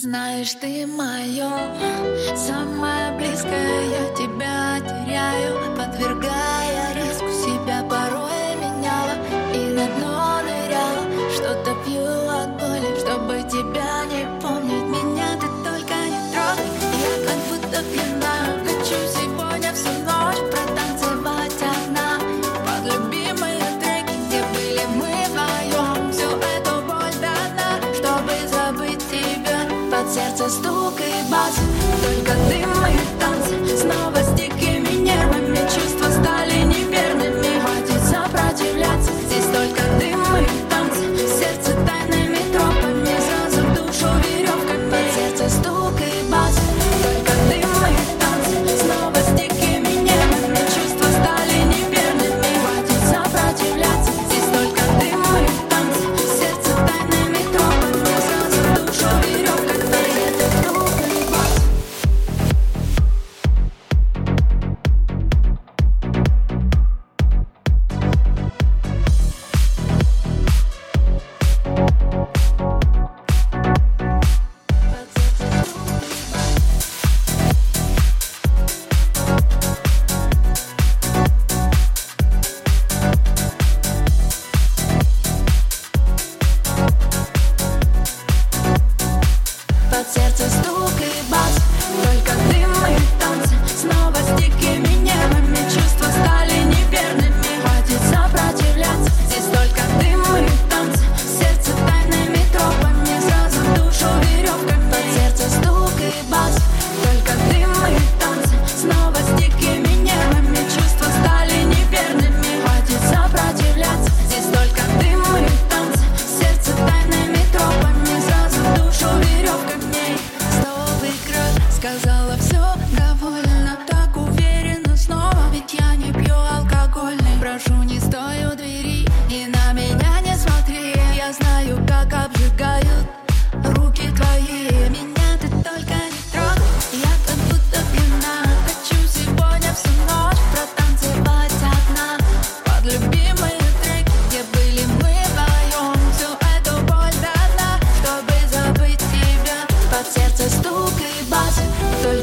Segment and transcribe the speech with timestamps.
[0.00, 1.50] Знаешь, ты мое
[2.36, 7.27] самое близкое, я тебя теряю, подвергая риску.
[30.10, 31.60] сердце стук и бас,
[32.02, 32.27] только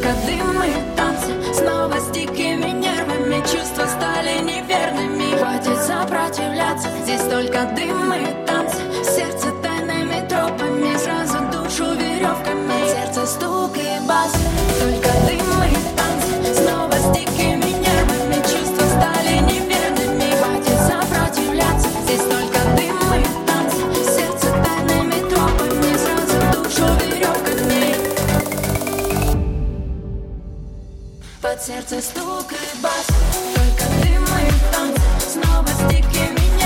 [0.05, 1.53] только дым и танцы.
[1.53, 5.37] Снова с дикими нервами Чувства стали неверными.
[5.37, 8.54] Хватит сопротивляться Здесь только дым и танцы.
[31.45, 33.05] Под сердце стук и бас
[33.53, 34.97] Только ты мой танц.
[35.19, 36.64] Снова стики меня